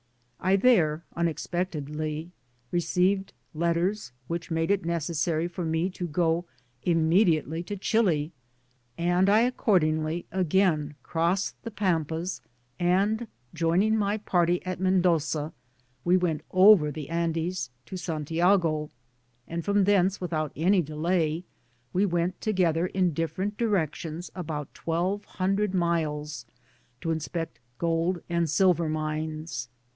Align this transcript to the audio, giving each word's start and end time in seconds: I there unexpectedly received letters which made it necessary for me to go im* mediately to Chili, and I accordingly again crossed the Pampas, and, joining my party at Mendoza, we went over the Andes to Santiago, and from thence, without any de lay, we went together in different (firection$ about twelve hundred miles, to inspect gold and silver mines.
I 0.39 0.55
there 0.55 1.03
unexpectedly 1.15 2.31
received 2.71 3.31
letters 3.53 4.11
which 4.27 4.49
made 4.49 4.71
it 4.71 4.83
necessary 4.83 5.47
for 5.47 5.63
me 5.63 5.91
to 5.91 6.07
go 6.07 6.45
im* 6.81 7.07
mediately 7.07 7.61
to 7.61 7.77
Chili, 7.77 8.31
and 8.97 9.29
I 9.29 9.41
accordingly 9.41 10.25
again 10.31 10.95
crossed 11.03 11.61
the 11.61 11.69
Pampas, 11.69 12.41
and, 12.79 13.27
joining 13.53 13.95
my 13.95 14.17
party 14.17 14.65
at 14.65 14.79
Mendoza, 14.79 15.53
we 16.03 16.17
went 16.17 16.41
over 16.49 16.89
the 16.89 17.09
Andes 17.09 17.69
to 17.85 17.95
Santiago, 17.95 18.89
and 19.47 19.63
from 19.63 19.83
thence, 19.83 20.19
without 20.19 20.51
any 20.55 20.81
de 20.81 20.95
lay, 20.95 21.43
we 21.93 22.07
went 22.07 22.41
together 22.41 22.87
in 22.87 23.13
different 23.13 23.59
(firection$ 23.59 24.31
about 24.33 24.73
twelve 24.73 25.23
hundred 25.25 25.75
miles, 25.75 26.47
to 27.01 27.11
inspect 27.11 27.59
gold 27.77 28.23
and 28.27 28.49
silver 28.49 28.89
mines. 28.89 29.69